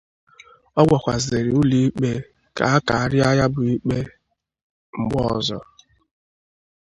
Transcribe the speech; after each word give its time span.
ọ 0.79 0.81
gwakwazịrị 0.87 1.51
ụlọikpe 1.59 2.11
ka 2.55 2.63
a 2.75 2.77
kàgharịa 2.87 3.31
ya 3.39 3.45
bụ 3.53 3.59
ikpe 3.73 3.97
mgbe 5.01 5.17
ọzọ 5.33 5.59